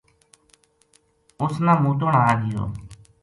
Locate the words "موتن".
1.83-2.13